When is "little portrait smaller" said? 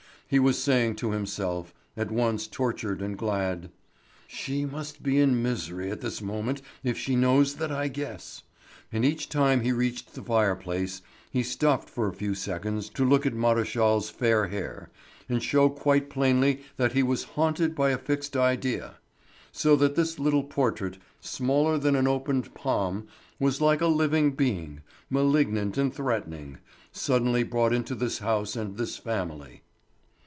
20.17-21.77